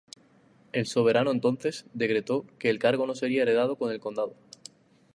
[0.71, 4.33] El soberano entonces decretó que el cargo no sería heredado con el condado.